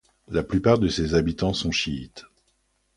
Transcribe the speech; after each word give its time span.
La 0.29 0.41
plupart 0.41 0.79
de 0.79 0.87
ses 0.87 1.13
habitants 1.13 1.53
sont 1.53 1.69
chiites. 1.69 2.25